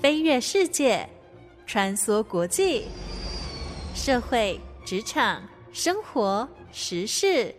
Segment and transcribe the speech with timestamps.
[0.00, 1.06] 飞跃世界，
[1.66, 2.84] 穿梭国际，
[3.94, 5.42] 社会、职场、
[5.74, 7.54] 生活、时事，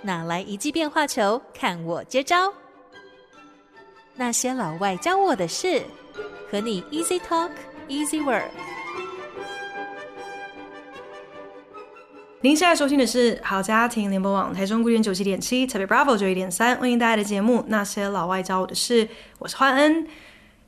[0.00, 1.38] 哪来一记变化球？
[1.52, 2.50] 看我接招！
[4.14, 5.82] 那些老外教我的事，
[6.50, 7.50] 和你 Easy Talk
[7.88, 8.48] Easy Work。
[12.42, 19.04] 您现在收听的是好家庭联播网台中古典九七点七，特别 Bravo 九一点三，为您带来的节目《那些老外教我的事》，
[19.40, 20.06] 我是焕恩。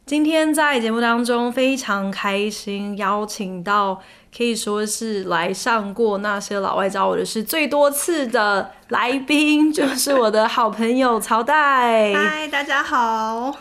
[0.04, 4.02] 今天在节目当中非常开心，邀请到
[4.36, 12.12] 可以说是来上过《那些老外教我的事》最多次的来宾，就是我的好朋友曹代。
[12.12, 13.56] 嗨，大家好。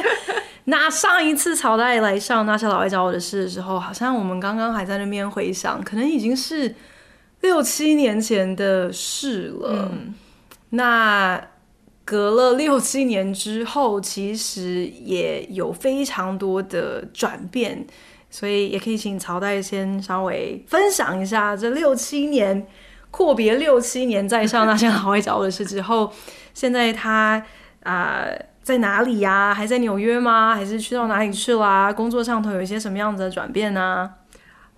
[0.64, 6.74] 那上一次曹代来上《那些老外教我的事》的时候，好像我们刚刚还在那边回想，可能已经是。
[7.42, 10.14] 六七年前的事了，嗯，
[10.70, 11.40] 那
[12.04, 17.86] 隔了六七年之后，其实也有非常多的转变，
[18.30, 22.66] 所以也可以请曹代先稍微分享一下这六七年，
[23.10, 26.12] 阔别六七年在上那些老外找我的事之后，
[26.54, 27.44] 现在他
[27.82, 29.54] 啊、呃、在哪里呀、啊？
[29.54, 30.54] 还在纽约吗？
[30.54, 31.92] 还是去到哪里去啦？
[31.92, 34.08] 工作上头有一些什么样子的转变呢？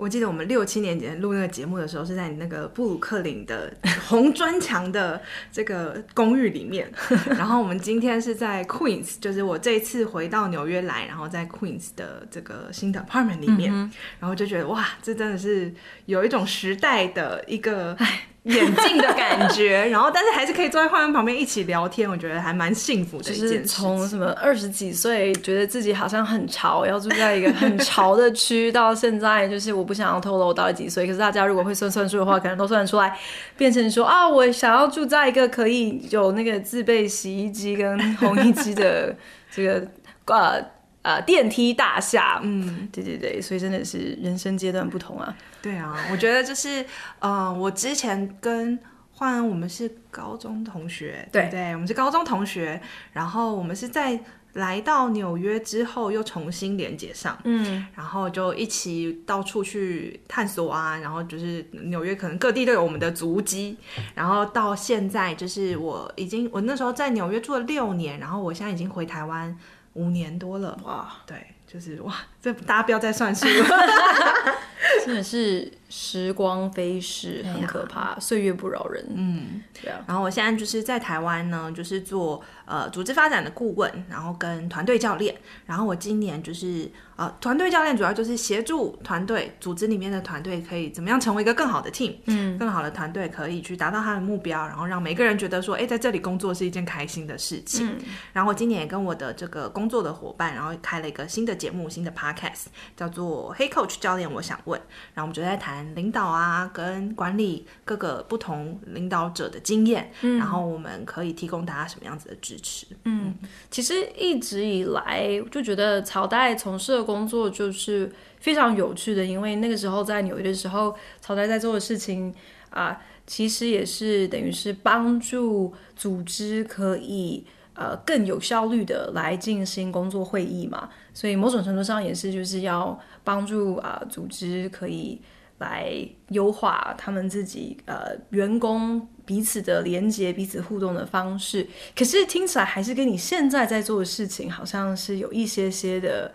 [0.04, 3.72] 我记得我们六七年前录那个节目的时候，是在你那个布鲁克林的
[4.06, 5.18] 红砖墙的
[5.50, 6.92] 这个公寓里面。
[7.38, 15.72] 然后我们今天是在 Queens，就是我这一次回到纽约来，然后在 Queens 的这个新的 apartment 里面，嗯、然后就觉得哇，这真的是
[16.04, 17.96] 有一种时代的一个。
[18.44, 23.40] 眼镜的感觉， 然后但是还是可以坐在焕恩旁边一起聊天，我觉得还蛮幸福的一件事。
[23.42, 33.18] 就是从什么二十几岁觉得自己好像很潮，要住在一个很潮的区，到现在就是我不想要透露我到底几岁，可是大家如果会算算数的话，可能都算得出来，
[33.56, 39.14] 变成说啊，我想要住在一个可以有那个自备洗衣机跟烘衣机的
[39.50, 39.86] 这个
[40.26, 40.74] 呃。
[41.04, 45.36] 呃，电梯大厦，嗯，对对对，所以真的是人生阶段不同啊。
[45.64, 46.84] 对啊，我觉得就是，
[47.20, 48.78] 呃，我之前跟
[49.12, 52.78] 焕恩，我们是高中同学，对对，我们是高中同学，
[53.14, 54.20] 然后我们是在
[54.52, 63.78] 来到纽约之后又重新连接上，嗯，然后就一起到处去探索啊，然后就是纽约可能各地都有我们的足迹，
[64.14, 69.56] 然后到现在就是我已经，我那时候在纽约住了六年，然后我现在已经回台湾。
[69.94, 71.36] 五年多了哇，对，
[71.68, 73.64] 就是哇，这大家不要再算数了
[75.04, 79.06] 真的是时光飞逝，很可怕，啊、岁月不饶人。
[79.14, 80.00] 嗯，对啊。
[80.08, 85.32] 然后我现在就是在台湾呢，就是做呃组织发展的顾问，然后跟团队教练。
[85.64, 97.86] 然后我今年就是呃团队教练，主要就是协助团队组织里面的团队可以怎么样成为一个更好的 team，嗯，更好的团队可以去达到他的目标，然后让每个人觉得说，哎，在这里工作是一件开心的事情。
[97.88, 97.98] 嗯、
[98.32, 102.64] 然后我今年也跟我的这个工作的伙伴，然后开了一个新的节目，新的 podcast，
[102.96, 104.80] 叫做 Hey Coach 教练，我想问。
[105.14, 105.83] 然后我们就在谈。
[105.94, 112.86] 领导啊，跟管理各个不同领导者的经验，嗯，然后我们可以提供大家什么样子的支持？
[113.04, 113.34] 嗯，
[113.70, 122.34] 其实一直以来就觉得曹代从事的工作就是非常有趣的，因为那个时候在纽约的时候，曹代在做的事情
[122.70, 135.20] 啊，其实也是等于是帮助组织可以呃更有效率的来进行工作会议嘛，所以某种程度上也是就是要帮助啊组织可以。
[135.58, 135.94] 来
[136.30, 141.66] 优化他们自己呃员工彼此的连接、彼此互动的方式，
[141.96, 146.34] 可是听起来还是跟你现在在做的事情好像是有一些些的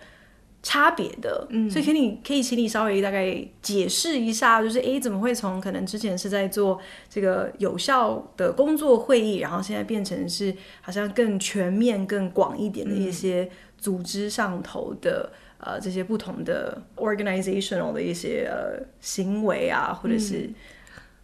[0.63, 1.45] 差别的。
[1.51, 15.31] 嗯，所以可以可以请你稍微大概解释一下，就是诶，怎么会从可能之前是在做这个有效的工作会议，然后现在变成是好像更全面、更广一点的一些组织上头的。
[15.59, 20.55] 呃，这些不同的 organizational 的一些呃行为啊，或者是、嗯，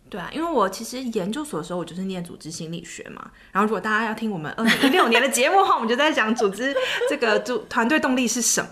[0.10, 3.32] 对啊，因为我其实研究所的时候，我就是念组织心理学嘛。
[3.52, 6.76] 然后，如果大家要听我们二零一六年的节目的话，我们就在讲组织
[7.10, 8.70] 这个 组团队动力是什么。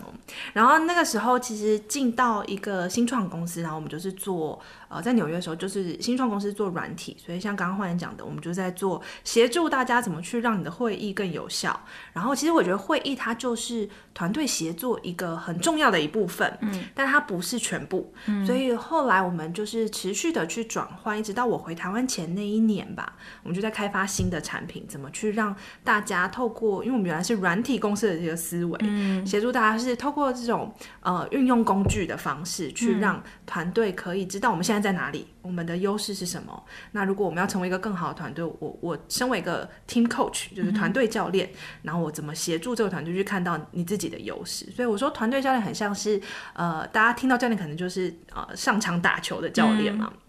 [0.54, 4.60] 然后那个时候，其实进到一个新创公司，然后我们就是做。
[4.94, 11.80] 呃，在纽约的时候，就是新创公司做软体，所以像刚刚焕然讲的，我们就在做协助大家怎么去让你的会议更有效。
[12.14, 18.14] 然后，其实我觉得会议它就是团队协作一个很重要的一部分，嗯，但它不是全部。
[18.28, 36.64] 嗯，所以后来我们就是持续的去转换，一直到我回台湾前那一年吧，我们就在开发新的产品，怎么去让大家透过，因为我们原来是软体公司的这个思维，嗯，协助大家是透过这种呃运用工具的方式，去让团队可以知道我们现在在哪里，嗯、我们的优势是什么。
[36.92, 44.70] 那如果我们要成为一个更好的团队，我我身为一个 team coach，就是团队教练，嗯、然后我怎么协助这个团队去看到你自己的优势？
[44.76, 46.22] 所以我说团队教练很像是
[46.54, 50.12] 呃，大家听到教练可能就是呃上场打球的教练嘛。
[50.12, 50.20] 嗯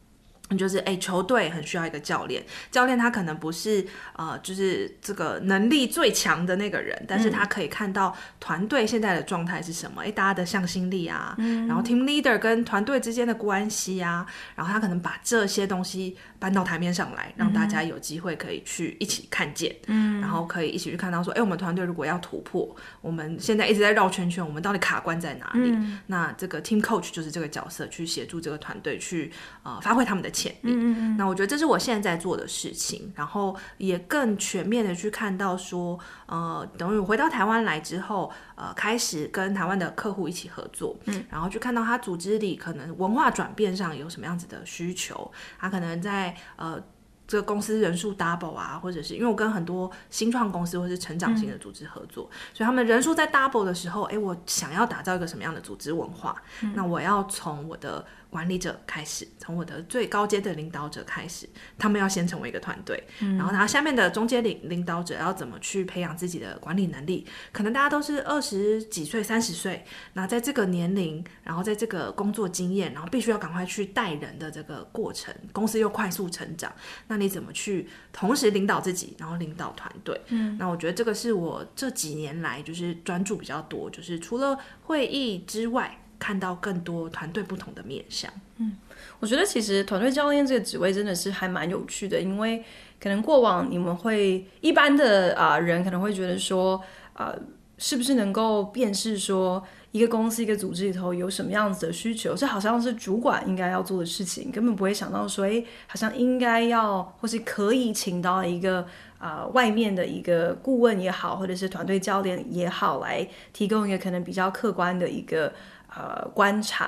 [0.57, 2.45] 就是哎，球队很需要一个教练。
[2.71, 3.85] 教练他可能不是
[4.15, 25.71] 呃，就是这个能力最强的那个人，但是他可以看到团队现在的状态是什么，哎，大家的向心力啊，嗯、然后 team leader 跟团队之间的关系啊，然后他可能把这些东西搬到台面上来，让大家有机会可以去一起看见，嗯，然后可以一起去看到说，哎，我们团队如果要突破，我们现在一直在绕圈圈，我们到底卡关在哪里？
[25.71, 29.31] 嗯、那这个 team coach 就是这个角色，去协助这个团队去
[29.63, 30.73] 呃发挥他们的潜力。
[30.73, 46.83] 嗯，那我觉得这是我现在在做的事情，然后也更全面的去看到说，呃，等于我回到台湾来之后，呃，开始跟台湾的客户一起合作，嗯，然后去看到他组织里可能文化转变上有什么样子的需求，他可能在呃。
[47.27, 56.37] 这个公司人数 double 啊，或者是因为我跟很多新创公司或是成长型的组织合作，嗯、所以他们人数在 double 的时候，哎，我想要打造一个什么样的组织文化？
[56.61, 58.05] 嗯、那我要从我的
[58.35, 61.49] 管理者开始，从我的最高阶的领导者开始，
[61.79, 67.25] 他们要先成为一个团队，嗯、然后他下面的中阶领领导者要怎么去培养自己的管理能力？
[67.53, 69.85] 可能大家都是二十几岁、三十岁，
[70.15, 76.73] 那在这个年龄，然后在这个工作经验，然后必须要赶快去带人的这个过程，公司又快速成长，
[77.07, 80.21] 那你怎么去同时领导自己，然后领导团队？
[80.31, 88.31] 嗯，那我觉得这个是我这几年来就是专注比较多，就是除了会议之外，看到更多团队不同的面向。
[88.59, 88.77] 嗯，
[89.21, 92.63] 我觉得其实团队教练这个职位真的是还蛮有趣的，因为
[93.01, 96.81] 可能过往你们会一般的啊、人可能会觉得说
[97.15, 97.35] 啊、
[97.79, 99.65] 是不是能够辨识说。
[99.95, 108.85] 一个公司、一个组织里头有什么样子的需求，这好像是主管应该要做的事情，根本不会想到说，哎，好像应该要或是可以请到一个
[109.19, 115.53] 啊、外面的一个顾问也好，或者是团队教练也好，来提供一个可能比较客观的一个
[115.97, 116.85] 呃观察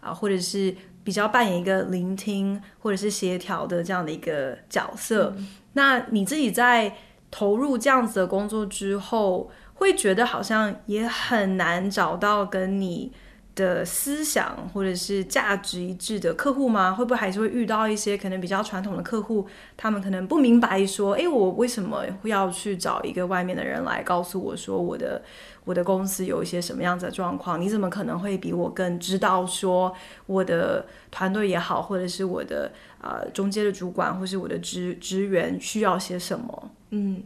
[0.00, 0.74] 啊、呃，或者是
[1.04, 5.32] 比较扮演一个聆听或者是协调的这样的一个角色。
[5.36, 6.96] 嗯、那你自己在
[7.30, 13.12] 投入这样子的工作之后，会觉得好像也很难找到跟你
[13.56, 16.92] 的思想或者是价值一致的客户吗？
[16.92, 25.22] 会不会还是会遇到一些可能比较传统的客户，他们可能不明白说，诶，我为什么要去找一个外面的人来告诉我说我的
[25.64, 27.60] 我的公司有一些什么样子的状况？
[27.60, 29.92] 你怎么可能会比我更知道说
[30.26, 32.70] 我的团队也好，或者是我的
[33.00, 36.70] 呃中间的主管，或是我的职职员需要些什么？
[36.90, 37.22] 嗯，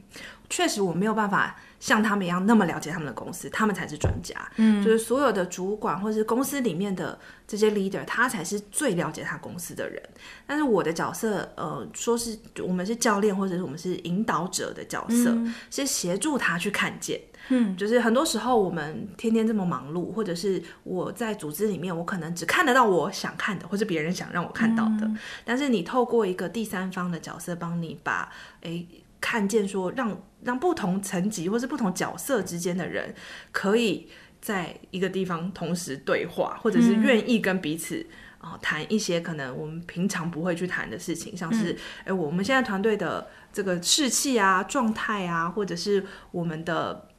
[0.50, 1.56] 确实我没有办法。
[1.80, 4.36] 像他们一样那么了解他们的公司，他们才是专家。
[4.56, 7.18] 嗯，就是所有的主管或者是公司里面的
[7.48, 9.98] 这些 leader，他才是最了解他公司的人。
[10.46, 17.18] 但是我的角色，呃，说是我们是教练或者是我们是引导者的角色，嗯、是协助他去看见。
[17.48, 25.06] 嗯，就是很多时候我们天天这么忙碌，或者是我在组织里面，我可能只看得到我想看的，或者别人想让我看到的。
[25.06, 28.30] 嗯、但是你透过一个第三方的角色，帮你把
[28.60, 28.86] 诶。
[29.20, 33.14] 看见说让，让让不同层级或是不同角色之间的人，
[33.52, 34.08] 可以
[34.40, 38.06] 在一个地方同时对话，或者是愿意跟彼此
[38.38, 47.09] 啊谈、一些可能我们平常不会去谈的事情，像是哎、嗯，我们现在团队的这个士气啊、状态啊，或者是我们的。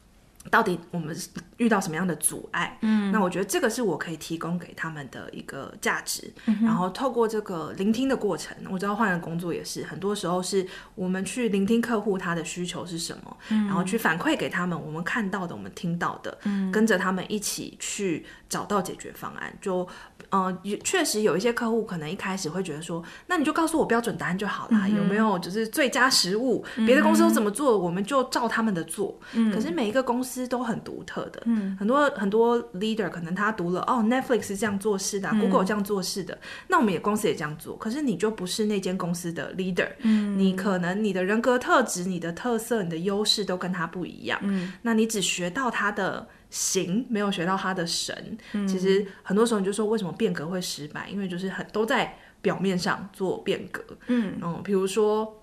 [0.50, 1.16] 到底我们
[1.58, 2.76] 遇到什么样的阻碍？
[2.82, 6.34] 嗯，那我觉得这个是我可以提供给他们的一个价值。
[6.48, 19.54] 嗯、然后透过这个聆听的过程，我知道换了工作也是，很多时候是我们去聆听客户他的需求是什么，嗯、然后去反馈给他们我们看到的、我们听到的，嗯、跟着他们一起去找到解决方案。
[19.62, 19.88] 就
[20.32, 26.66] 嗯、呃，确实有一些客户可能一开始会觉得说，那你就告诉我标准答案就好啦，嗯、有没有就是最佳实务？
[26.88, 29.16] 别的公司都怎么做，我们就照他们的做。
[29.34, 30.31] 嗯、可是每一个公司。
[30.32, 54.38] 司都很独特的，嗯，很多很多 leader 可能他读了哦，Netflix 是这样做事的啊，Google 这样做事的，嗯，那我们也公司也这样做，可是你就不是那间公司的 leader，嗯，你可能你的人格特质、你的特色、你的优势都跟他不一样，嗯，那你只学到他的形，没有学到他的神，嗯，其实很多时候你就说为什么变革会失败，因为就是很都在表面上做变革，嗯。
[54.42, 55.38] 嗯，比如说。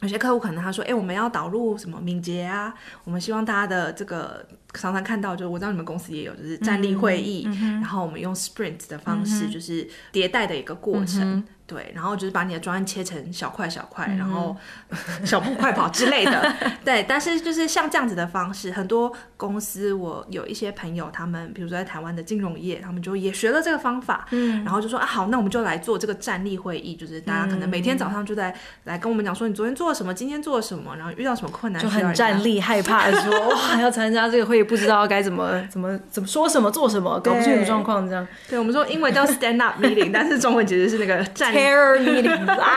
[0.00, 2.74] 有些客户可能他说：“哎，我们要导入什么敏捷啊？
[3.04, 7.48] 我们希望大家的这个常常看到，就是我知道你们公司也有，就是站立会议，
[7.80, 11.22] 然后我们用 sprint 的方式，就是迭代的一个过程。
[11.22, 14.56] 嗯对，然后就是把你的专案切成小块小块，嗯、然后
[15.26, 16.54] 小步快跑之类的。
[16.84, 28.54] 对，但是就是像这样子的方式，很多公司我有一些朋友，他们比如说在台湾的金融业，他们就也学了这个方法，嗯，然后就说啊好，那我们就来做这个站立会议，就是大家可能每天早上就在
[28.84, 38.26] 来跟我们讲说，你昨天做了什么，今天做了什么，然后遇到什么困难，就很站立，害怕说哇 要参加这个会议，不知道该怎么怎么怎么说什么做什么，搞不清楚状况这样。
[38.48, 42.50] 对，我们说英文叫 stand up meeting，但是中文其实是那个站立 meeting。
[42.50, 42.68] 啊，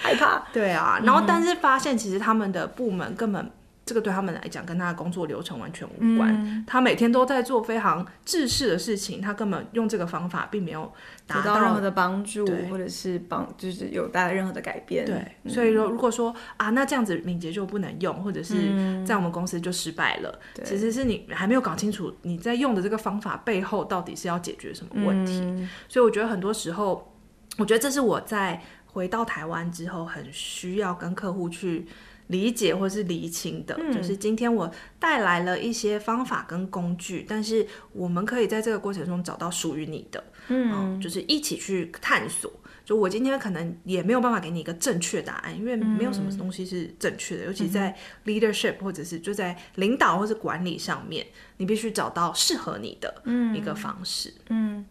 [0.00, 0.42] 害怕。
[0.52, 3.50] 对啊，然后但是发现其实他们的部门根本
[3.84, 6.32] 这个对他们来讲跟他的工作流程完全无关。
[6.34, 10.90] 嗯、他每天都在做非常制式的事情，他根本用这个方法并没有
[11.26, 15.04] 达到，到任何的帮助，或者是帮就是有带来任何的改变。
[15.04, 20.40] 对，嗯、所以说如果说啊，那这样子敏捷就不能用，或者是在我们公司就失败了。
[20.58, 25.40] 嗯、其实是你还没有搞清楚你在用的这个方法背后到底是要解决什么问题。
[25.40, 27.12] 嗯、所以我觉得很多时候，
[27.58, 28.62] 我觉得这是我在。
[28.94, 31.86] 回到台湾之后，很需要跟客户去
[32.32, 42.50] 理解或是厘清的，嗯、就是今天我带来了一些方法跟工具，但是我们可以在这个过程中找到属于你的，嗯、呃，就是一起去探索。
[42.84, 51.24] 就我今天可能也没有办法给你一个正确答案，因为没有什么东西是正确的，嗯、尤其在 leadership 或者是就在领导或是管理上面，
[51.58, 53.22] 你必须找到适合你的
[53.54, 54.34] 一个方式。
[54.48, 54.86] 嗯，嗯，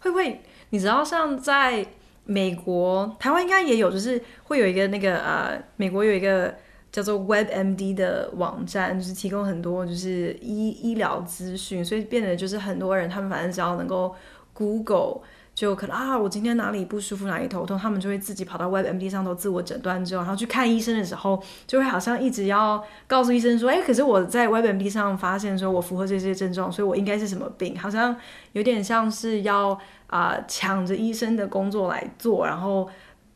[0.00, 1.86] 会不会你知道像在
[2.24, 6.54] 美国、台湾应该也有，就是会有一个那个呃，美国有一个
[6.92, 14.14] 叫做 WebMD 的网站，就是提供很多就是医医疗资讯，所以变得就是很多人他们反正只要能够
[14.52, 15.22] Google，
[15.54, 28.14] 就可能啊，我今天哪里不舒服，哪里头痛，他们就会自己跑到 WebMD 上头自我诊断之后，然后去看医生的时候，就会好像一直要告诉医生说，哎，可是我在 WebMD 上发现说我符合这些症状，所以我应该是什么病，好像
[28.52, 29.78] 有点像是要。
[30.12, 32.86] 啊，抢着医生的工作来做，然后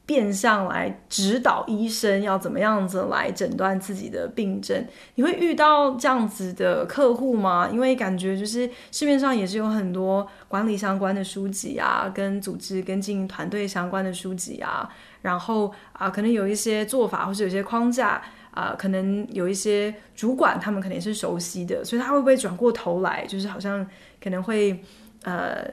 [0.07, 4.87] 变相来指导医生要怎么样子来诊断自己的病症。
[5.17, 7.69] 你会遇到这样子的客户吗？
[7.73, 14.89] 因为感觉就是市面上也是有很多管理相关的书籍啊，跟组织跟经营团队相关的书籍啊，
[15.23, 18.23] 然后啊，可能有一些做法或是有些框架
[18.53, 23.85] 啊，可能有一些主管他们肯定是熟悉的，所以他会不会转过头来，就是好像
[24.23, 24.81] 可能会
[25.25, 25.69] 呃。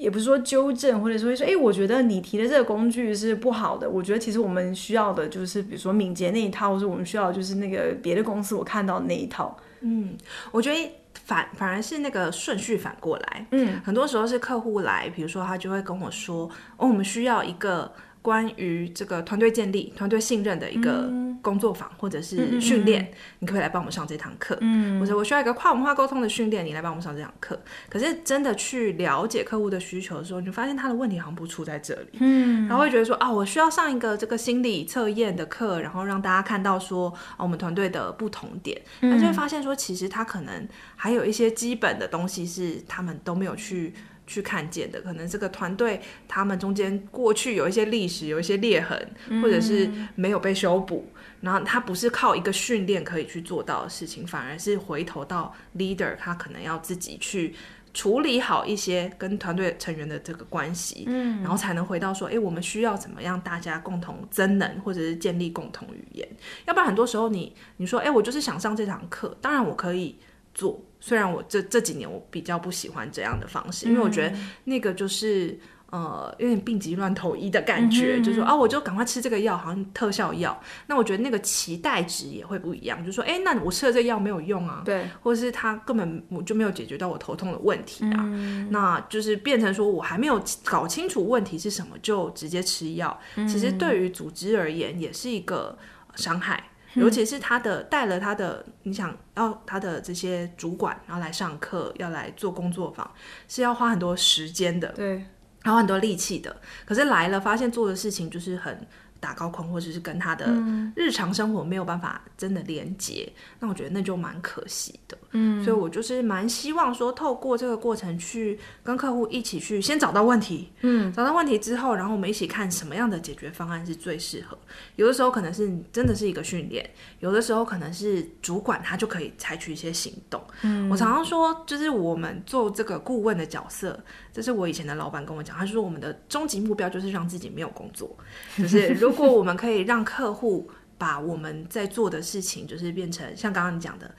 [0.00, 3.88] 也不是说纠正，或者说说，哎，我觉得你提的这个工具是不好的。
[3.88, 9.54] 我觉得其实我们需要的就是，比如说敏捷那一套，或者我们需要就是那个别的公司我看到的那一套。
[9.80, 10.16] 嗯，
[10.50, 10.92] 我觉得
[11.24, 13.46] 反反而是那个顺序反过来。
[13.50, 17.92] 嗯，很多时候是客户来，比如说他就会跟我说，哦，我们需要一个。
[18.22, 21.10] 关于这个团队建立、团队信任的一个
[21.40, 24.58] 工作坊，或者是训练，你可不可以来帮我们上这堂课？
[24.60, 27.58] 嗯，或者我需要一个跨文化沟通的训练，你来帮我们上这堂课。
[27.88, 32.18] 可是真的去了解客户的需求的时候，你就发现他的问题好像不出在这里。
[32.20, 38.78] 嗯，然后会觉得说啊，我需要上一个这个心理测验的课，然后让大家看到说啊，我们团队的不同点。
[39.00, 43.94] 那就会发现说，其实他可能还有一些基本的东西是他们都没有去。
[44.30, 48.96] 去看见的，可能这个团队他们中间过去有一些历史，有一些裂痕，
[49.42, 57.56] 或者是没有被修补，嗯、然后他不是靠一个训练可以去做到的事情，反而是回头到 leader 他可能要自己去
[57.92, 66.28] 处理好一些跟团队成员的这个关系，嗯，然后才能回到说，哎，我们需要怎么样大家共同增能，或者是建立共同语言，
[66.66, 70.16] 要不然很多时候你你说，哎，我就是想上这堂课，当然我可以
[70.54, 70.80] 做。
[71.00, 75.58] 虽然我这这几年我比较不喜欢这样的方式，因为我觉得那个就是
[75.90, 80.62] 呃有点病急乱投医的感觉，嗯、就是说啊，我就赶快吃这个药，好像特效药。
[80.86, 95.76] 那我觉得那个期待值也会不一样，就是说，哎，那我吃了这个药没有用啊，对，或者是他根本我就没有解决到我头痛的问题啊，嗯、那就是变成说我还没有搞清楚问题是什么就直接吃药，嗯、其实对于组织而言也是一个
[96.14, 96.62] 伤害。
[96.94, 103.10] 尤其是他的带了他的，你想要他的这些主管，然后来上课，要来做工作坊，
[103.48, 105.24] 是要花很多时间的，对，
[105.62, 106.54] 然后很多力气的。
[106.84, 108.86] 可是来了，发现做的事情就是很。
[109.20, 110.50] 打高空，或者是跟他的
[110.96, 115.16] 日常生活没有办法真的连接，嗯、那我觉得那就蛮可惜的。
[115.32, 124.58] 嗯，所以我就是蛮希望说，透过这个过程去跟客户一起去先找到问题，嗯，找到问题之后，然后我们一起看什么样的解决方案是最适合。
[124.96, 126.88] 有的时候可能是真的是一个训练，
[127.20, 130.42] 有的时候可能是主管他就可以采取一些行动。
[130.62, 133.98] 嗯，我常常说，就是我们做这个顾问的角色，
[134.32, 138.16] 这是我以前的老板跟我讲，他说我们的终极目标就是让自己没有工作，
[138.56, 144.14] 就是如如果我们可以让客户把我们在做的事情，就是变成像刚刚你讲的，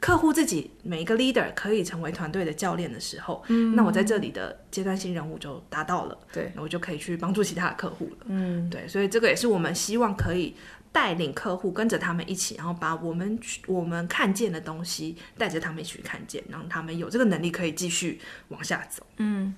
[0.00, 10.56] 客户自己每一个 leader 可以成为团队的教练的时候，嗯，那我在这里的阶段性任务就达到了，对，那我就可以去帮助其他的客户了，嗯，对，所以这个也是我们希望可以
[10.92, 19.54] 带领客户跟着他们一起，然后把我们我们看见的东西带着他们一起去看见，让他们有这个能力可以继续往下走，嗯，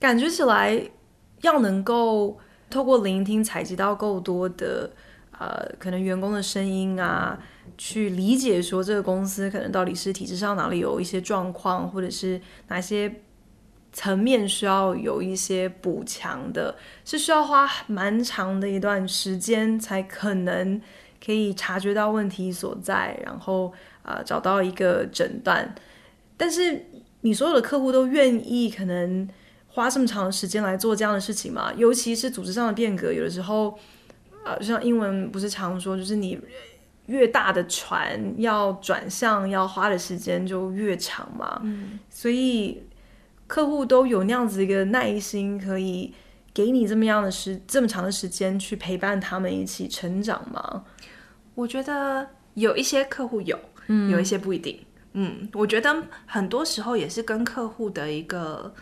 [0.00, 0.82] 感觉起来
[1.42, 4.90] 要能够透过聆听采集到够多的
[5.38, 7.38] 呃可能员工的声音啊。
[7.78, 13.22] 去理解说这个公司可能到底是体制上哪里有一些状况，或者是哪些
[13.92, 20.80] 层面需要有一些补强的，是需要花蛮长的一段时间才可能
[21.24, 23.72] 可以察觉到问题所在，然后
[24.02, 25.74] 啊、呃、找到一个诊断。
[26.36, 26.86] 但是
[27.20, 29.28] 你所有的客户都愿意可能
[29.68, 31.72] 花这么长的时间来做这样的事情吗？
[31.76, 33.70] 尤其是组织上的变革，有的时候
[34.44, 36.40] 啊、呃，像英文不是常说，就是你。
[37.06, 42.80] 越大的船要转向要花的时间就越长嘛，嗯，所以
[43.52, 46.14] 客户都有那样子一个耐心，可以
[46.54, 50.84] 给你这么样的时这么长的时间去陪伴他们一起成长吗？
[51.54, 54.78] 我觉得有一些客户有，嗯，有一些不一定，
[55.12, 58.74] 嗯，我觉得很多时候也是跟客户的一个。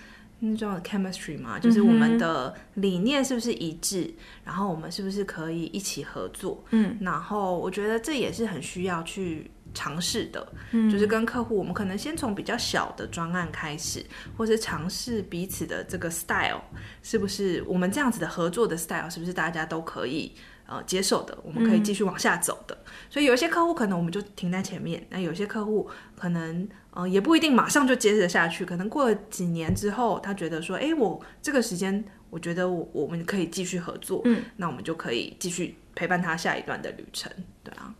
[0.42, 6.64] 那种 chemistry 嘛，就是我们的理念是不是一致，嗯、然后我们是不是可以一起合作？
[6.70, 14.04] 嗯，然后我觉得这也是很需要去尝试的，嗯，就是跟客户，我们可能先从比较小的专案开始，
[14.36, 16.60] 或是尝试彼此的这个 style，
[17.02, 20.32] 是不是我们这样子的合作的 style，是不是大家都可以
[20.66, 21.38] 呃接受的？
[21.42, 22.74] 我们可以继续往下走的。
[22.74, 26.68] 嗯、所以有一些客户可能我们就停在前面，那有些客户可能。
[26.92, 37.30] 呃，也不一定马上就接着下去，可能过了几年之后，他觉得说，哎，我这个时间，我觉得我我们可以继续合作，嗯，那我们就可以继续陪伴他下一段的旅程，
[37.62, 37.94] 对啊。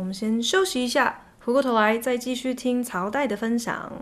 [0.00, 3.92] 我们先休息一下，回过头来再继续听曹代的分享。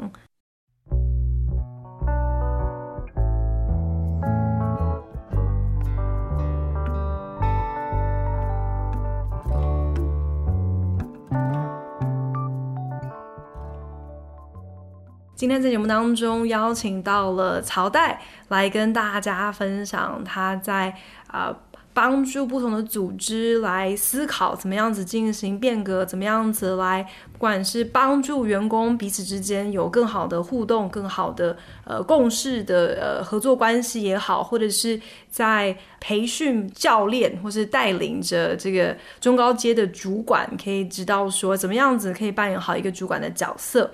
[15.35, 20.95] 今天在节目当中邀请到了曹代来跟大家分享他在
[21.27, 21.55] 啊、
[21.99, 43.91] 帮助不同的组织来思考怎么样子进行变革，怎么样子来不管是帮助员工彼此之间有更好的互动、更好的呃共事的呃合作关系也好，或者是在培训教练或是带领着这个中高阶的主管，可以知道说怎么样子可以扮演好一个主管的角色。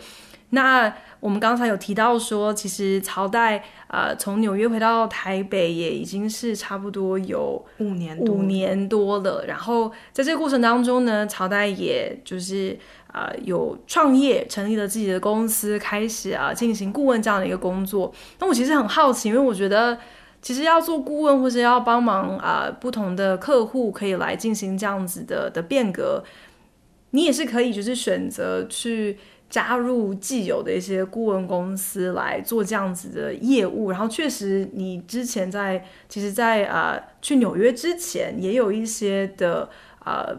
[0.54, 9.44] 那我们刚才有提到说，其实曹代呃从纽约回到台北也已经是差不多有五年五年多了。
[9.46, 12.78] 然后在这个过程当中呢，曹代也就是
[13.12, 18.12] 呃有创业，成立了自己的公司，开始啊进行顾问这样的一个工作。
[18.38, 19.98] 那我其实很好奇，因为我觉得
[20.42, 26.22] 其实要做顾问或者要帮忙啊、呃、不同的客户可以来进行这样子的的变革，
[27.12, 29.18] 你也是可以就是选择去。
[29.54, 39.70] 加入既有的一些顾问公司来做这样子的业务，然后确实，你之前在其实在，在呃去纽约之前，也有一些的
[40.04, 40.36] 呃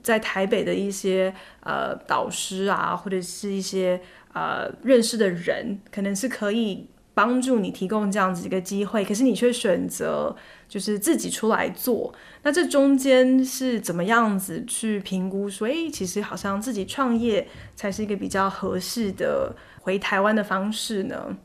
[0.00, 4.00] 在台北的一些呃导师啊，或者是一些
[4.32, 10.36] 呃认识的人，可能是可以帮助你提供这样子一个机会，可是你却选择。
[10.72, 15.46] 就是自己出来做，那这中间是怎么样子去评估？
[15.46, 17.46] 所以其实好像自己创业
[17.76, 21.36] 才是一个比较合适的回台湾的方式呢？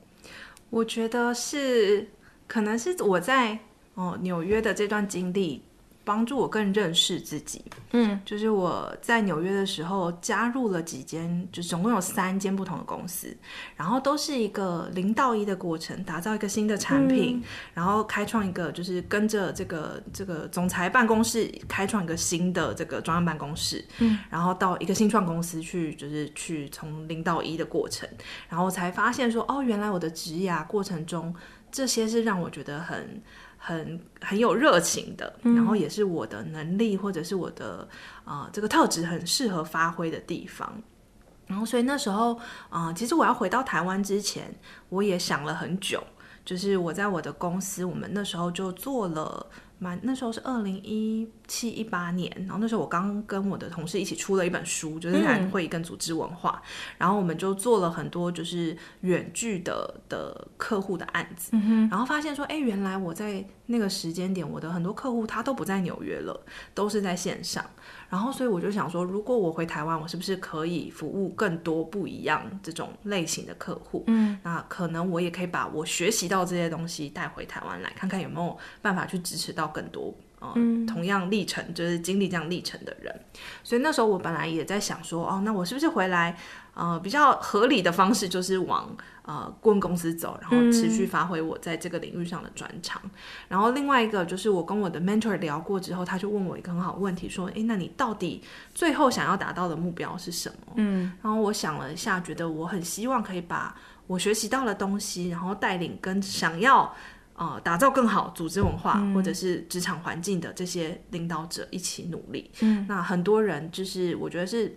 [0.69, 2.07] 我觉得是，
[2.47, 3.59] 可能是我在
[3.95, 5.61] 哦纽约的这段经历。
[6.07, 7.61] 帮助我更认识自己。
[7.91, 13.35] 嗯，就是我在纽约的时候加入了几间，就是总共有三间不同的公司，
[13.75, 17.43] 然后都是一个零到一的过程，打造一个新的产品，嗯、
[17.73, 28.07] 然后开创一个就是跟着这个这个总裁办公室开创一个新的这个专案办公室，嗯，然后到一个新创公司去，就是去从零到一的过程，
[28.47, 31.35] 然后才发现说，哦，原来我的职涯过程中
[31.69, 33.21] 这些是让我觉得很。
[33.67, 37.85] 很很有热情的，然后也是我的能力或者是我的
[38.23, 40.81] 啊、呃、这个特质很适合发挥的地方。
[41.47, 42.33] 然后所以那时候
[42.69, 44.55] 啊、呃，其实我要回到台湾之前，
[44.87, 46.01] 我也想了很久。
[46.45, 49.45] 就是我在我的公司，我们那时候就做了
[49.79, 61.51] 蛮，那时候是二零一七一八年，然后那时候我刚跟我的同事一起出了一本书，就是谈会议跟组织文化，嗯、然后我们就做了很多就是远距的的客户的案子，
[61.89, 66.39] 然后发现说，哎，原来我在那个时间点，我的很多客户他都不在纽约了，
[66.73, 67.65] 都是在线上，
[68.09, 74.03] 然后所以我就想说，如果我回台湾，我是不是可以服务更多不一样这种类型的客户？
[74.07, 80.13] 嗯，那可能我也可以把我学习到这些东西带回台湾来，看看有没有办法去支持到更多。
[80.39, 83.13] 嗯，同样历程就是经历这样历程的人，
[83.63, 86.37] 所以那时候我本来也在想说，哦，那我是不是回来，
[86.75, 93.01] 呃，比较合理的方式就是往呃顾问公司走，然后持续发挥我在这个领域上的专长。
[93.05, 93.11] 嗯、
[93.47, 98.43] 然后另外一个就是我跟我的 mentor 聊过之后，他就问我一个很好问题，说，诶，那你到底
[98.75, 100.73] 最后想要达到的目标是什么？
[100.75, 106.93] 嗯，然后我想了一下，觉得我很希望可以把我学习到的东西，然后带领跟想要。
[107.37, 112.51] 呃，打造更好组织文化，嗯、或者是职场环境的这些领导者一起努力。
[112.61, 114.75] 嗯，那很多人就是我觉得是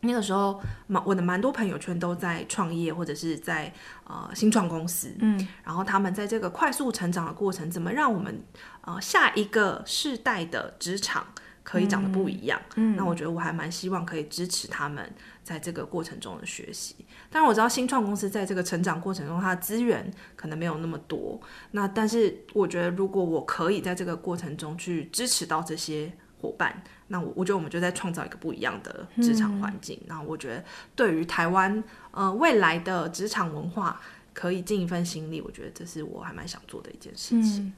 [0.00, 3.72] 那个时候，蛮我的蛮多朋友圈都在创业或者是在
[4.06, 5.16] 呃新创公司。
[5.20, 8.44] 嗯，然后他们在这个快速成长的过程，怎么让我们
[8.82, 11.26] 呃下一个世代的职场
[11.64, 12.62] 可以长得不一样？
[12.76, 15.12] 嗯，那我觉得我还蛮希望可以支持他们。
[15.44, 16.96] 在这个过程中的学习，
[17.28, 21.38] 当然我知道新创公司在这个成长过程中，它的资源可能没有那么多。
[21.72, 30.00] 那但是我觉得，如果我可以在这个过程中去支持到这些伙伴，那我我觉得我们就在创造一个不一样的职场环境。
[30.06, 30.64] 然后、嗯、我觉得，
[30.96, 34.00] 对于台湾呃未来的职场文化，
[34.32, 37.66] 可以尽一份心力，我觉得这是我还蛮想做的一件事情。
[37.66, 37.72] 嗯、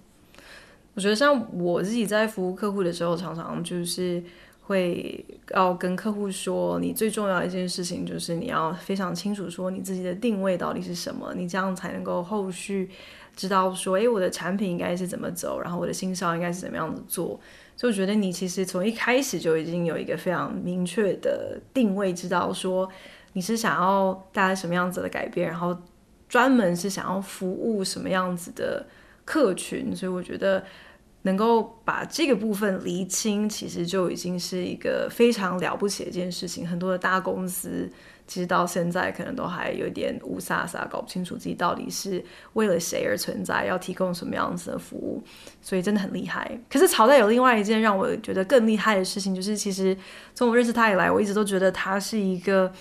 [0.97, 4.21] 我觉得像我自己在服务客户的时候，常常就是。
[4.69, 12.91] 会要跟客户说，你最重要一件事情就是你要非常清楚说你自己的定位到底是什么，你这样才能够后续
[13.37, 17.39] 知道说，诶，我的产品应该是怎么走，然后我的行销应该是怎么样子做。
[17.77, 22.91] 所以我觉得你其实从一开始就已经有一个非常明确的定位，知道说
[23.35, 25.79] 你是想要带来什么样子的改变，然后
[26.29, 28.85] 专门是想要服务什么样子的
[29.27, 29.95] 客群。
[29.95, 30.65] 所以我觉得。
[31.23, 36.65] 能够把这个部分厘清，其实就已经是一个非常了不起的一件事情。
[36.65, 37.91] 很多的大公司
[38.29, 45.21] 其实到现在可能都还有点雾煞煞，搞不清楚自己到底是为了谁而存在，要提供什么样子的服务，
[45.61, 46.49] 所以真的很厉害。
[46.71, 49.97] 可是朝代有另外一件让我觉得更厉害的事情，就是其实
[50.33, 52.73] 从我认识他以来，我一直都觉得他是一个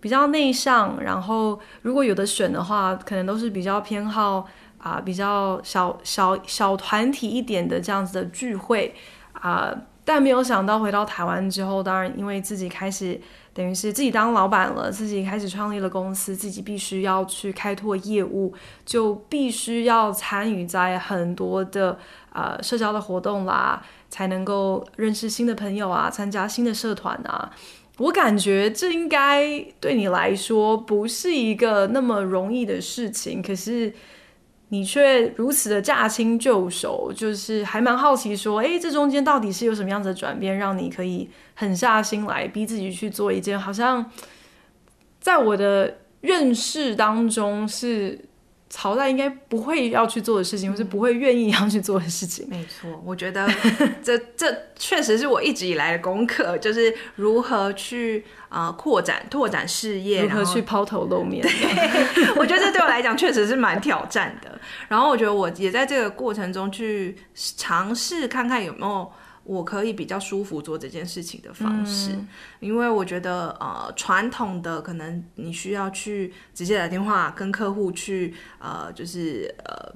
[0.00, 4.48] 比较内向，然后如果有的选的话，可能都是比较偏好。
[4.82, 8.94] 啊，比较小小小团体一点的这样子的聚会
[9.32, 9.74] 啊，
[10.06, 13.20] 但没有想到回到台湾之后，当然因为自己开始
[13.52, 18.54] 等于是自己当老板了，自己开始创立了公司，自己必须要去开拓业务，
[18.86, 21.98] 就必须要参与在很多的
[22.32, 27.52] 呃社交的活动啦，才能够认识新的朋友啊，参加新的社团啊。
[27.98, 33.92] 我感觉这应该对你来说不是一个那么容易的事情，可是。
[34.70, 44.10] 你却如此的驾轻就熟，就是还蛮好奇说，诶，这中间到底是有什么样子的转变，让你可以狠下心来逼自己去做一件好像
[45.20, 48.24] 在我的认识当中是。
[48.72, 52.46] 朝代应该不会要去做的事情，或是不会愿意要去做的事情。
[52.48, 53.44] 没错，我觉得
[54.00, 61.42] 这这确实是我一直以来的功课，就是如何去呃扩展拓展事业，如何去抛头露面。
[61.42, 64.60] 对，我觉得这来讲确实是蛮挑战的。
[64.88, 69.10] 然后我觉得我也在这个过程中去尝试看看有没有。
[69.42, 72.28] 我可以比较舒服做这件事情的方式，嗯、
[72.60, 79.92] 因为我觉得呃传统的可能你需要去直接打电话跟客户去呃就是呃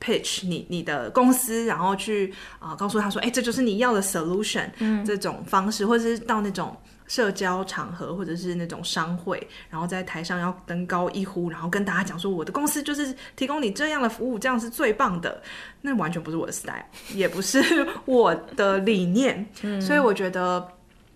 [0.00, 6.76] pitch 你你的公司，然后去啊、呃、告诉他说，哎，这就是你要的 solution，、嗯、这种方式，或者是到那种。
[7.06, 15.40] 社交场合或者是那种商会，然后在台上要登高一呼，然后跟大家讲说，我的公司就是提供你这样的服务，这样是最棒的。
[15.80, 17.62] 那完全不是我的 style，也不是
[18.04, 19.46] 我的理念。
[19.62, 20.66] 嗯，所以我觉得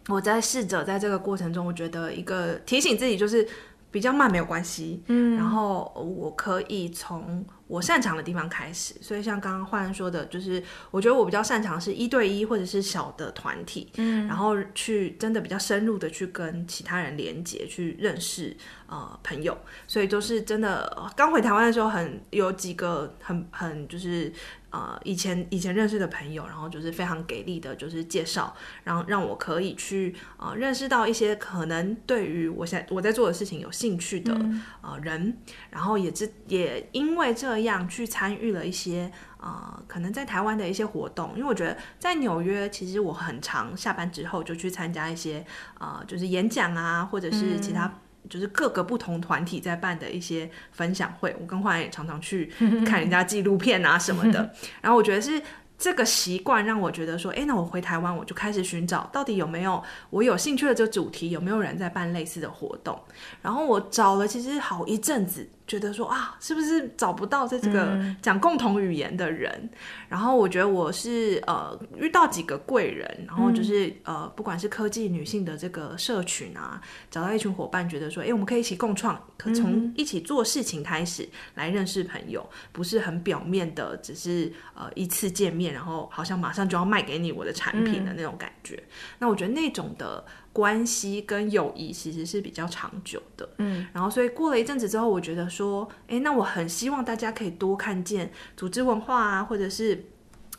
[0.09, 3.47] 我在试着在这个过程中，我觉得一个提醒自己就是
[3.91, 5.03] 比较慢没有关系。
[5.07, 7.45] 嗯，然后我可以从。
[7.71, 18.57] 我擅长的地方开始，所以像刚刚焕说的，就是我觉得我比较擅长是一对一或者是小的团体，嗯，然后去真的比较深入的去跟其他人连接，去认识
[18.89, 24.33] 呃朋友，所以就是真的刚回台湾的时候很，很有几个很很就是
[24.71, 28.55] 呃以前以前认识的朋友，然后就是非常给力的，就是介绍，
[28.85, 35.37] 然后让我可以去呃认识到一些可能对于我现在我在做的事情有兴趣的、嗯、呃人，
[35.71, 45.45] 然后也是也因为这样去参与了一些呃可能在台湾的一些活动，因为我觉得在纽约其实我很常下班之后就去参加一些
[45.79, 47.93] 呃就是演讲啊，或者是其他。
[48.31, 52.47] 就是各个不同团体在办的一些分享会，我跟焕然也常常去
[52.87, 55.43] 看人家纪录片啊什么的，然后我觉得是。
[55.83, 63.01] 这个习惯让我觉得说，哎，那我回台湾，我就开始寻找到底有没有我有兴趣的这个主题，有没有人在办类似的活动。
[63.41, 69.49] 然后我找了其实好一阵子，觉得说啊，是不是找不到在这个讲共同语言的人？
[69.63, 69.71] 嗯、
[70.09, 85.73] 然后我觉得我是呃遇到几个贵人，然后就是、嗯、呃不管是科技女性的这个社群啊，找到一群伙伴，觉得说，哎，我们可以一起共创，可从一起做事情开始来认识朋友，不是很表面的，只是呃一次见面。
[85.73, 93.49] 然后好像马上就要卖给你我的产品的那种感觉，嗯、那我觉得那种的关系跟友谊其实是比较长久的。
[93.59, 100.10] 嗯，然后所以过了一阵子之后，我觉得说，哎，那我很希望大家可以多看见组织文化啊，或者是。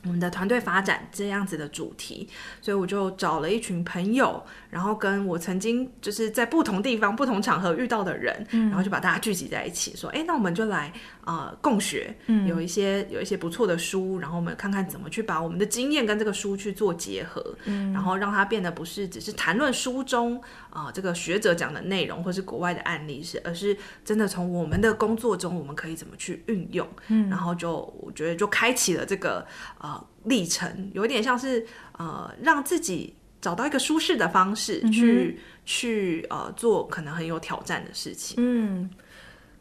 [0.04, 2.28] 我们的团队发展这样子的主题，
[2.62, 10.92] 所以我就找了一群朋友，然后跟我曾经就是在不同地方、不同场合遇到的人，嗯、然后就把大家聚集在一起，说：“哎，那我们就来
[11.24, 12.16] 呃共学，
[12.48, 29.46] 有一些有一些不错的书，然后我们看看怎么去把我们的经验跟这个书去做结合，嗯、然后让它变得不是只是谈论书中啊、呃、这个学者讲的内容，或是国外的案例是，而是真的从我们的工作中我们可以怎么去运用，嗯、然后就我觉得就开启了这个
[29.78, 29.91] 啊。
[29.92, 31.66] 呃历程有点像是
[31.98, 38.36] 呃，让自己找到一个舒适的方式去、嗯、去呃做可能很有挑战的事情。
[38.38, 38.88] 嗯，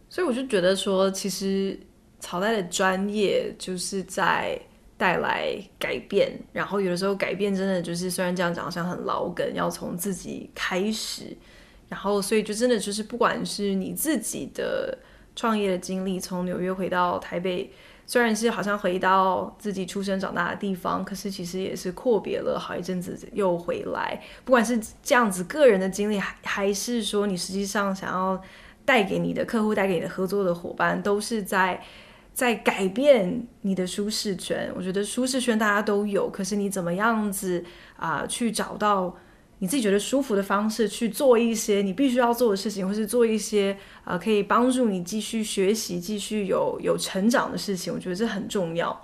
[0.09, 1.79] 所以我就觉得说，其实
[2.21, 4.61] 朝代的专业就是在
[4.99, 11.35] 带来改变，然后有的时候改变真的就是虽然这样讲好像很老梗，要从自己开始，
[11.89, 14.99] 然后所以就真的就是不管是你自己的
[15.35, 17.73] 创业的经历，从纽约回到台北。
[18.11, 24.21] 虽然是好像回到自己出生长大的地方，可是其实也是阔别了好一阵子又回来。
[24.45, 28.43] 不管是这样子个人的经历，还还是说你实际上想要
[28.85, 31.81] 带给你的客户、带给你的合作的伙伴，都是在
[32.35, 34.69] 在改变你的舒适圈。
[34.75, 37.65] 我觉得舒适圈大家都有，可是你怎么样子
[37.97, 39.17] 啊、去找到？
[39.61, 48.99] 你自己觉得舒服的方式去做一些你必须要做的事情，或是做一些呃可以帮助你继续学习、继续有有成长的事情，我觉得这很重要。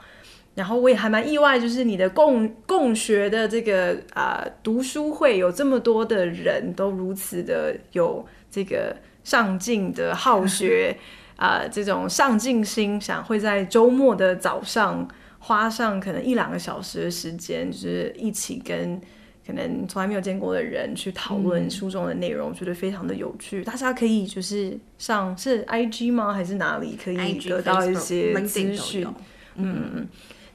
[0.55, 10.97] 然后我也还蛮意外，就是你的共共学的这个啊、读书会有这么多的人都如此的有这个上进的好学
[11.37, 15.07] 啊、这种上进心，想会在周末的早上
[15.39, 18.99] 花上可能一两个小时的时间，就是一起跟。
[19.47, 23.63] 可能从来没有见过的人去讨论书中的内容，嗯、觉得非常的有趣。
[23.63, 26.33] 大家可以就是上是 I G 吗？
[26.33, 29.07] 还是哪里可以得到一些资讯？
[29.55, 30.07] 嗯，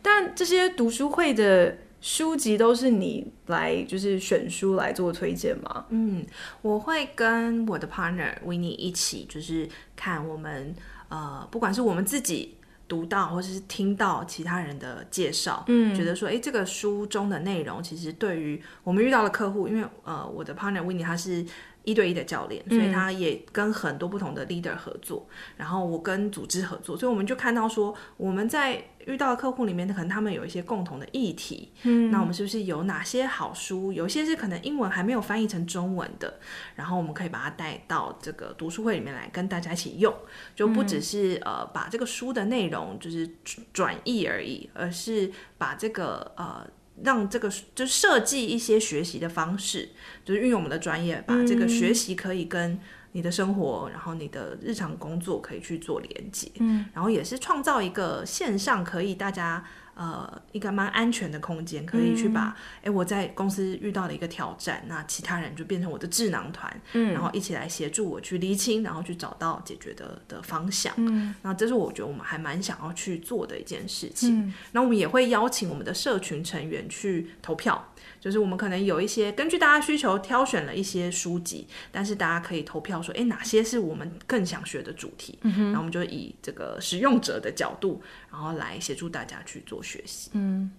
[0.02, 5.86] 但这些读书会的书籍都是你来就是选书来做推荐吗？
[5.90, 6.26] 嗯，
[6.62, 10.76] 我会跟我的 partner Winnie 一起就是看我们
[11.10, 12.56] 呃，不管是我们自己。
[12.92, 21.46] 读到或者是听到其他人的介绍，嗯，觉得说，哎，这个书中的内容其实对于我们遇到的客户，因为呃，我的 partner Winnie 他是
[21.84, 28.84] 一对一的教练，所以他也跟很多不同的 leader 合作，嗯、然后我跟组织合作，所以我们就看到说，我们在。
[29.08, 33.92] 遇到的客户里面，可能他们有一些共同的议题，嗯，那我们是不是有哪些好书？
[33.92, 36.40] 有些是可能英文还没有翻译成中文的，
[36.76, 40.14] 然后我们可以把它带到这个读书会里面来跟大家一起用，
[40.56, 43.28] 就不只是、嗯、呃把这个书的内容就是
[43.74, 46.64] 转译而已，而是把这个呃
[47.04, 49.90] 让这个就设计一些学习的方式，
[50.24, 52.80] 就是运用我们的专业，把这个学习可以跟。
[53.14, 59.62] 你的生活，然后你的日常工作可以去做连接，嗯，然后也是创造一个线上可以大家。
[59.94, 74.48] 呃，一个蛮安全的空间，可以去把哎、嗯、我在公司遇到的一个挑战，那其他人就变成我的智囊团，嗯，然后一起来协助我去厘清，然后去找到解决的的方向，嗯，那这是我觉得我们还蛮想要去做的一件事情。
[74.48, 89.82] 嗯，那我们也会邀请我们的社群成员去投票，就是我们可能有一些根据大家需求挑选了一些书籍，但是大家可以投票说，哎，哪些是我们更想学的主题，嗯哼，然后我们就以这个使用者的角度，然后来协助大家去做。
[89.82, 90.70] 学习，嗯，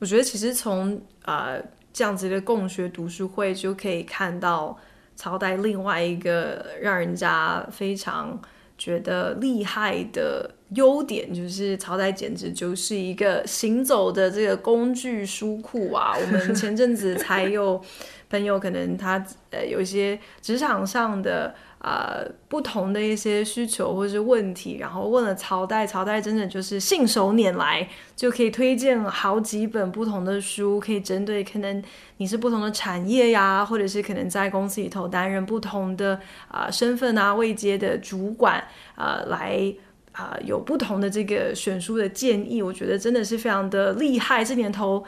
[0.00, 4.76] 我觉得其实从呃这样子的共学读书会就可以看到
[5.14, 8.36] 朝代另外一个让人家非常
[8.78, 16.14] 觉得厉害的优点，就是曹代简直就是一个行走的这个工具书库啊！
[16.18, 17.82] 我们前阵子才有
[18.30, 21.54] 朋友，可能他呃有一些职场上的。
[21.80, 31.80] 呃，不同的一些需求或是问题，然后问了曹代，曹代真的就是信手拈来，就可以推荐好几本不同的书，可以针对可能
[32.16, 38.62] 你是不同的产业呀，或者是可能在公司里头担任不同的啊、身份啊位阶的主管
[38.96, 39.72] 啊、来
[40.10, 45.04] 啊、有不同的这个选书的建议，我觉得真的是非常的厉害，这年头。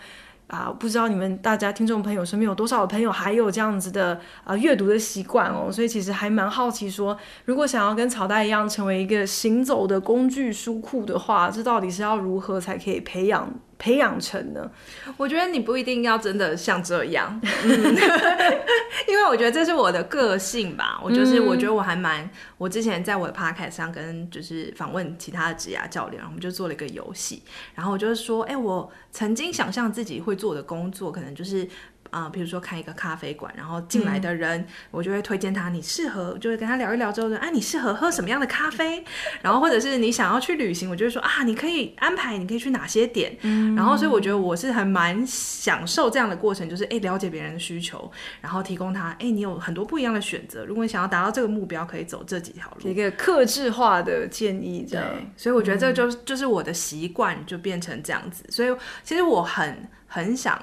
[0.50, 13.48] 啊，不知道你们大家听众朋友身边有多少朋友还有这样子的啊阅读的习惯哦，所以其实还蛮好奇说，如果想要跟曹代一样成为一个行走的工具书库的话，这到底是要如何才可以培养？
[13.80, 14.70] 培养成呢？
[15.16, 17.96] 我觉得你不一定要真的像这样， 嗯、
[19.08, 21.00] 因为我觉得这是我的个性吧。
[21.02, 27.42] 我就是我觉得我还蛮，我之前在我的 podcast 上跟就是访问其他的职涯教练，我们就做了一个游戏，
[27.74, 31.66] 然后我就是说，哎、欸，我曾经想象自己会做的工作，可能就是。
[32.10, 39.04] 啊、呃，比如说开一个咖啡馆，然后进来的人，嗯、我就会推荐他，你适合，就会跟他聊一聊之后，说，哎，你适合喝什么样的咖啡？
[39.42, 43.36] 然后或者是你想要去旅行，我就会说啊，你可以安排，你可以去哪些点？
[43.42, 50.64] 嗯、然后所以我觉得我是还蛮享受这样的过程，就是哎，了解别人的需求，然后提供他，哎，你有很多不一样的选择。
[50.64, 55.06] 如果你想要达到这个目标，可以走这几条路，一个克制化的建议，这样。
[55.08, 58.44] 对，所以我觉得这就、嗯、就是我的习惯，就变成这样子。
[58.48, 58.68] 所以
[59.04, 60.60] 其实我很很想。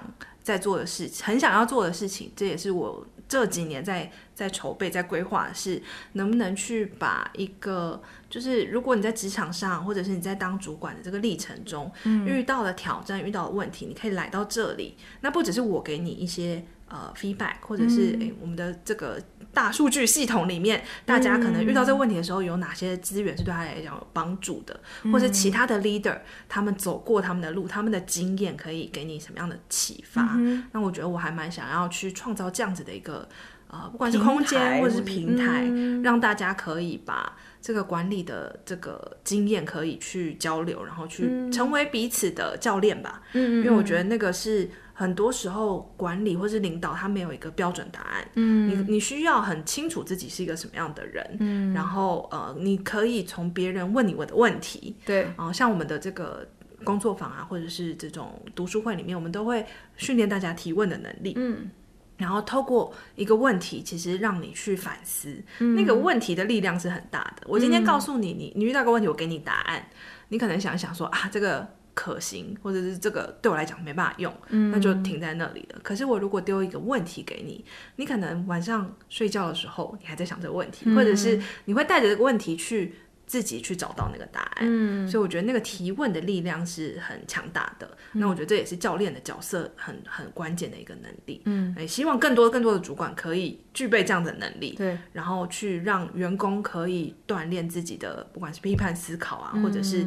[0.48, 5.84] 在做的事情，很想要做的事情，这也是我这几年在在筹备、在规划的是，
[6.14, 16.64] 能不能去把一个，就是如果你在职场上，或者是你在当主管的这个历程中，嗯、遇到的挑战、遇到的问题，你可以来到这里，那不只是我给你一些。
[16.90, 19.22] 呃，feedback，或者是诶、我们的这个
[19.54, 30.36] 大数据系统里面，大家可能遇到这个问题的时候，有哪些资源是对他来讲有帮助的，嗯、或者其他的 leader，他们走过他们的路，他们的经验可以给你什么样的启发？
[30.38, 33.28] 嗯、那我觉得我还蛮想要去创造这样子的一个
[33.68, 43.24] 呃，不管是空间或者是平台，嗯、让大家可以把这个管理的这个经验可以去交流，然后去成为彼此的教练吧。
[43.34, 44.70] 嗯，因为我觉得那个是。
[45.00, 48.28] 很多时候，管理或是领导，他没有一个标准答案。
[48.34, 51.38] 嗯，你你需要很清楚自己是一个什么样的人。
[51.40, 54.96] 嗯，然后呃，你可以从别人问你我的问题。
[55.06, 56.48] 对，啊、呃，像我们的这个
[56.84, 59.64] 工作坊啊，或者是这种读书会里面，我们都会
[59.98, 61.34] 训练大家提问的能力。
[61.36, 61.70] 嗯，
[62.18, 67.44] 然后透过一个问题，其实让你去反思，嗯、那个问题的力量是很大的。
[67.46, 69.88] 我今天告诉你，你你遇到个问题，我给你答案，
[70.30, 71.77] 你可能想一想说啊，这个。
[71.98, 75.80] 可行，或者是这个对我来讲没办法用，嗯、那就停在那里了。
[75.82, 82.94] 可是我如果丢一个问题给你，你可能晚上睡觉的时候，你还在想这个问题，嗯、或者是你会带着这个问题去
[83.26, 84.58] 自己去找到那个答案。
[84.62, 87.90] 嗯、所以我觉得那个提问的力量是很强大的。
[88.14, 91.42] 嗯、那我觉得这也是教练的角色很很关键的一个能力。
[91.46, 94.76] 嗯，希望更多更多的主管可以具备这样的能力。
[94.76, 100.06] 对，然后去让员工可以锻炼自己的，不管是批判思考啊，嗯、或者是。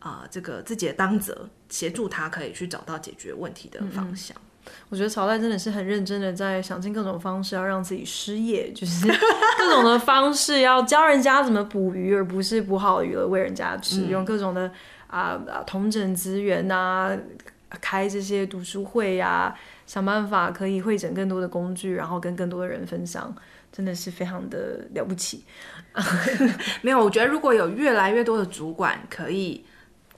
[0.00, 4.36] 啊、呃，这个自己的当责，协助他可以去找到解决问题的方向。
[4.36, 9.06] 嗯、我觉得曹代真的是很认真的在想尽各种方式，要让自己失业，就是
[9.58, 14.00] 各种的方式要教人家怎么捕鱼，而不是捕好鱼了喂人家吃。
[14.06, 14.70] 嗯、用各种的
[15.06, 17.14] 啊啊统整资源呐、
[17.68, 19.54] 啊，开这些读书会呀、啊，
[19.86, 23.34] 想办法可以会整更多的工具，然后跟更多的人分享，
[23.70, 25.44] 真的是非常的了不起。
[26.80, 29.62] 没有，我觉得如果有越来越多的主管可以。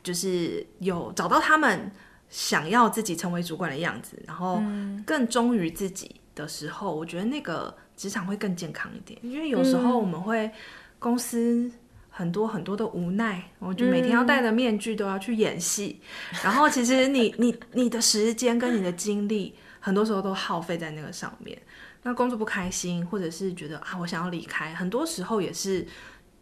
[0.02, 1.90] 就是有找到他们
[2.28, 4.62] 想要自己成为主管的样子，然后
[5.06, 9.18] 更忠于自己的时候，我觉得那个职场会更健康一点。
[9.22, 10.50] 因为有时候我们会
[10.98, 11.70] 公司
[12.08, 16.00] 很多很多的无奈，我就每天要戴着面具都要去演戏，
[16.42, 21.56] 然后其实你你你的时间跟你的精力很多时候都耗费在那个上面。
[22.02, 25.86] 那工作不开心，或者是觉得啊我想要离开，很多时候也是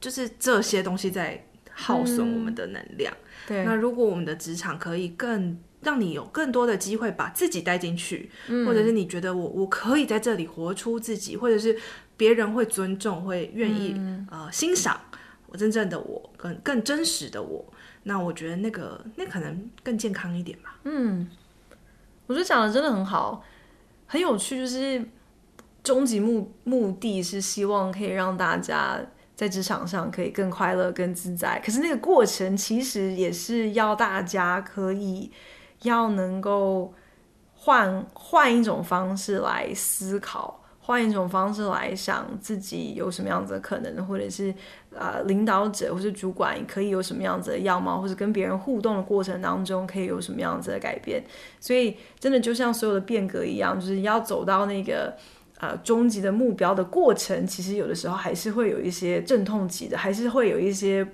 [0.00, 1.46] 就是这些东西在
[1.80, 3.12] 耗损我们的能量。
[3.48, 11.76] 对，那如果我们的职场可以更让你有更多的机会把自己带进去，嗯、或者是你觉得我我可以在这里活出自己，或者是
[12.18, 15.00] 别人会尊重、会愿意、嗯、呃欣赏
[15.46, 17.64] 我真正的我，更更真实的我，
[18.02, 20.78] 那我觉得那个那可能更健康一点吧。
[20.84, 21.26] 嗯，
[22.26, 23.42] 我觉得讲的真的很好，
[24.06, 25.02] 很有趣，就是
[25.82, 29.00] 终极目目的是希望可以让大家。
[29.40, 35.32] 在职场上可以更快乐、更自在，可是那个过程其实也是要大家可以
[35.80, 36.92] 要能够
[37.54, 44.54] 换换一种方式来思考，换一种方式来想自己有什么样子的可能，或者是
[44.94, 51.24] 呃领导者或是主管可以有什么样子的样貌，或者跟别人互动的过程当中可以有什么样子的改变。
[51.58, 55.16] 所以真的就像所有的变革一样，就是要走到那个
[55.60, 61.06] 呃终极的目标的过程，其实有的时候还是会有一些阵痛期的，还是会有一些。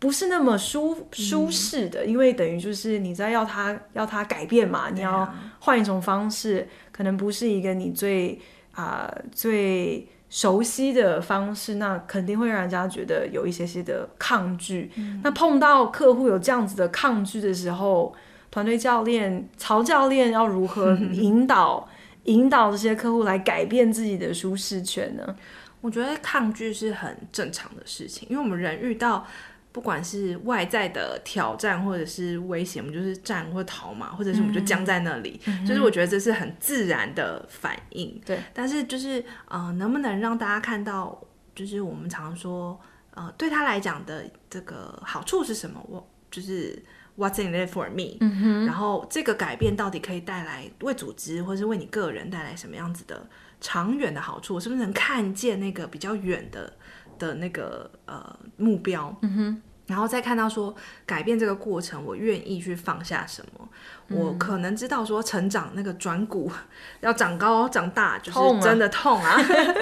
[0.00, 8.38] 不是那么舒舒适的，因为等于就是你在要他要他改变嘛，你要换一种方式，可能不是一个你最
[8.72, 14.90] 啊、呃、最熟悉的方式，那肯定会让人家觉得有一些些的抗拒。
[14.96, 18.14] 嗯、那碰到客户有这样子的抗拒的时候，
[18.50, 21.88] 团队教练曹教练要如何 引导
[22.24, 25.36] 引导这些客户来改变自己的舒适圈呢？
[25.80, 29.26] 我觉得抗拒是很正常的事情，因为我们人遇到。
[29.74, 38.20] 不管是外在的挑战或者是危险，我们就是战或逃嘛，或者是我们就僵在那里，嗯、就是我觉得这是很自然的反应。
[38.24, 41.20] 对，但是就是呃，能不能让大家看到，
[41.56, 42.80] 就是我们常说
[43.14, 45.84] 呃，对他来讲的这个好处是什么？
[45.88, 46.82] 我就是
[47.16, 53.26] What's in it for me？、嗯哼、然后这个改变到底可以带来为组织或是为你个人带来什么样子的
[53.60, 54.54] 长远的好处？
[54.54, 56.72] 我是不是能看见那个比较远的？
[57.16, 60.74] 的那个呃目标，嗯哼，然后再看到说
[61.04, 63.68] 改变这个过程，我愿意去放下什么？
[64.08, 66.50] 嗯、我可能知道说成长那个转骨
[67.00, 69.40] 要长高长大，就是真的痛啊。
[69.42, 69.74] 痛 啊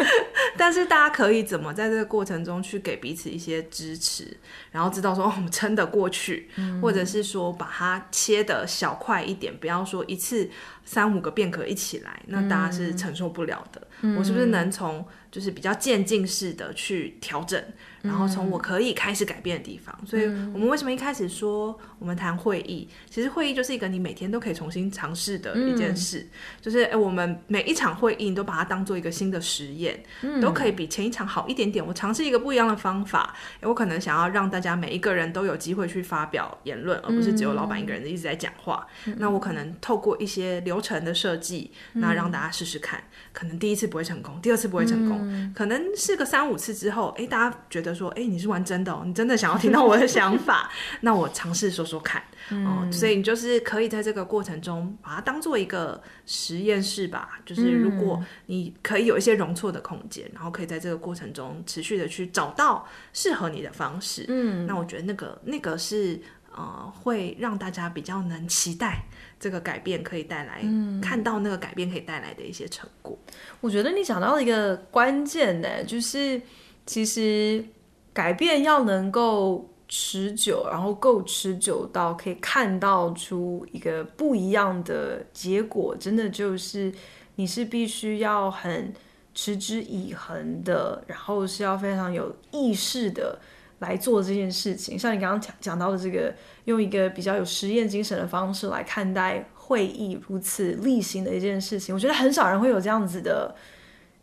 [0.54, 4.36] 但是大家可以怎么在这个过程中去给彼此一些支持，
[4.70, 10.48] 然后知道说我们撑得过去，嗯、或者是说把它切的小块一点，不要说一次
[10.84, 13.86] 三五个变革一起来，那大家是承受不了的。
[14.02, 17.60] 嗯、我是不是能从就是比较渐进式的去调整，
[18.02, 19.96] 然后从我可以开始改变的地方。
[20.00, 22.88] 嗯、所以我们为什么一开始说我们谈会议？
[23.08, 26.18] 其实会议就是一个你每天都可以重新尝试的一件事。
[26.18, 26.30] 嗯、
[26.60, 31.84] 就是诶，我们每一场会议你都把它当做一个新的实验，嗯、都可以比前一场好一点点。
[31.86, 38.86] 我尝试一个不一样的方法，我可能想要让大家每一个人都有机会去发表言论，而不是只有老板一个人一直在讲话。
[39.06, 45.20] 嗯、那我可能透过一些流程的设计，那让大家试试看，可能第一次不会成功，第二次不会成功。
[45.22, 50.70] 嗯、可能试个三五次之后，哎，大家觉得说，哎，你是玩真的哦，你真的想要听到我的想法，
[51.02, 66.20] 那我尝试说说看，嗯、哦，所以你就是可以在这个过程中把它当做一个实验室吧，就是如果你可以有一些容错的空间，然后可以在这个过程中持续的去找到适合你的方式，嗯，那我觉得那个那个是
[66.54, 69.02] 呃会让大家比较能期待。
[69.40, 73.18] 这个改变可以带来，嗯、看到那个改变可以带来的一些成果。
[73.60, 76.40] 我觉得你讲到了一个关键呢，就是
[76.86, 77.64] 其实
[78.12, 86.92] 改变要能够持久，然后够持久到可以看到出一个不一样的结果，真的就是
[87.36, 88.92] 你是必须要很
[89.34, 93.38] 持之以恒的，然后是要非常有意识的。
[93.78, 96.32] 来做这件事情，像你刚刚讲讲到的这个，
[96.66, 103.52] 用一个比较有实验精神的方式来看待会议，如此例行的一件事情，我觉得很少人会有这样子的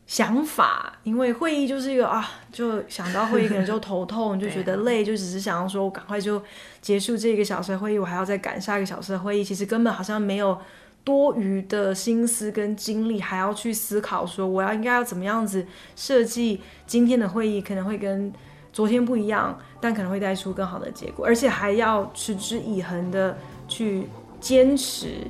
[0.10, 6.42] 想法，因为会议就是一个啊，就想到会议可能就头痛， 就觉得累，就只是想要说我赶快就
[6.82, 10.58] 结束这一个小时的会议，我还要再赶下一个小时的会议，其实根本好像没有
[11.04, 15.64] 多余的心思跟精力，还要去思考说我要应该要怎么样子
[15.96, 18.34] 设计今天的会议，可能会跟。
[18.72, 23.36] 昨天不一样，但可能会带出更好的结果，而且还要持之以恒的
[23.68, 24.08] 去
[24.40, 25.26] 坚持，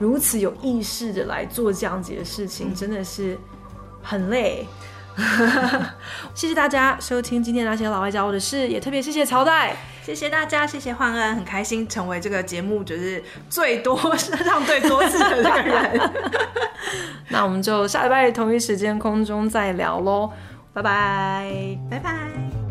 [0.00, 3.38] 如此有意识的来做这样子的事情，真的是
[4.02, 4.66] 很累。
[6.34, 16.10] 谢谢大家收听今天那些老外教我的事，也特别谢谢曹代，谢谢大家，谢谢焕恩，很开心成为这个节目就是最多上最多次的这个人。
[17.28, 20.30] 那我们就下礼拜同一时间空中再聊喽，
[20.72, 22.61] 拜拜，拜拜。